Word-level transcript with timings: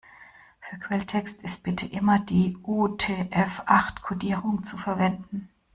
Für 0.61 0.79
Quelltext 0.79 1.43
ist 1.43 1.61
bitte 1.63 1.85
immer 1.85 2.17
die 2.17 2.57
UTF-acht-Kodierung 2.63 4.63
zu 4.63 4.75
verwenden. 4.75 5.49